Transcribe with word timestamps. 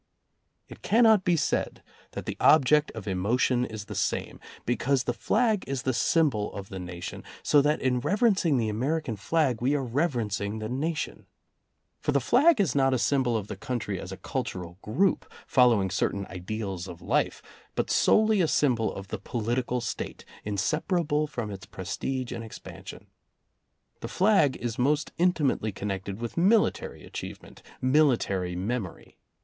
It 0.67 0.81
cannot 0.81 1.23
be 1.23 1.35
said 1.35 1.83
that 2.13 2.25
the 2.25 2.35
object 2.39 2.89
of 2.95 3.07
emotion 3.07 3.63
is 3.65 3.85
the 3.85 3.93
same, 3.93 4.39
because 4.65 5.03
the 5.03 5.13
flag 5.13 5.63
is 5.67 5.83
the 5.83 5.93
symbol 5.93 6.51
of 6.55 6.69
the 6.69 6.79
nation, 6.79 7.23
so 7.43 7.61
that 7.61 7.79
in 7.79 7.99
reverencing 7.99 8.57
the 8.57 8.67
American 8.67 9.15
flag 9.15 9.61
we 9.61 9.75
are 9.75 9.83
reverencing 9.83 10.57
the 10.57 10.67
nation. 10.69 11.27
For 11.99 12.13
the 12.13 12.19
flag 12.19 12.59
is 12.59 12.73
not 12.73 12.95
a 12.95 12.97
symbol 12.97 13.37
of 13.37 13.45
the 13.45 13.55
country 13.55 13.99
as 13.99 14.11
a 14.11 14.17
cultural 14.17 14.79
group, 14.81 15.31
fol 15.45 15.69
lowing 15.69 15.91
certain 15.91 16.25
ideals 16.31 16.87
of 16.87 17.03
life, 17.03 17.43
but 17.75 17.91
solely 17.91 18.41
a 18.41 18.47
symbol 18.47 18.91
of 18.91 19.09
the 19.09 19.19
political 19.19 19.81
State, 19.81 20.25
inseparable 20.43 21.27
from 21.27 21.51
its 21.51 21.67
prestige 21.67 22.31
and 22.31 22.43
expansion. 22.43 23.05
The 23.99 24.07
flag 24.07 24.57
is 24.57 24.79
most 24.79 25.11
intimately 25.19 25.71
connected 25.71 26.19
with 26.19 26.37
military 26.37 27.03
achievement, 27.05 27.61
military 27.79 28.55
memory. 28.55 29.19